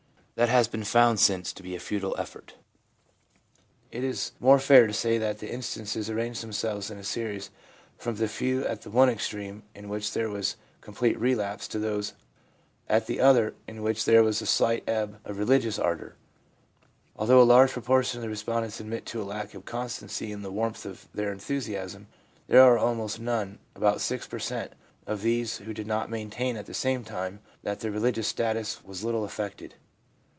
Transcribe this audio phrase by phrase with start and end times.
[0.35, 2.55] That has been found since to be a futile effort.
[3.91, 7.51] It is more fair to say that the instances arrange themselves in a series
[7.99, 12.13] from the few at the one extreme in which there was complete relapse to those,
[12.89, 16.15] at the other, in which there was a slight ebb of religious ardour.
[17.15, 20.85] Although a large proportion of the respondents admit a lack of constancy in the warmth
[20.87, 22.07] of their enthusiasm,
[22.47, 24.71] there are almost none (about 6 per cent.)
[25.05, 29.03] of these who do not maintain at the same time that their religious status was
[29.03, 29.75] little affected.